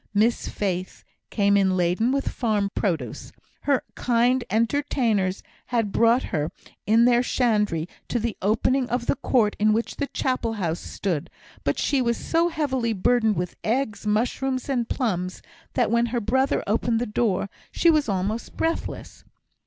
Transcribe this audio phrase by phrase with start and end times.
[0.15, 3.31] Miss Faith came in laden with farm produce.
[3.61, 6.49] Her kind entertainers had brought her
[6.87, 11.29] in their shandry to the opening of the court in which the Chapel house stood;
[11.63, 15.43] but she was so heavily burdened with eggs, mushrooms, and plums,
[15.73, 19.23] that when her brother opened the door she was almost breathless.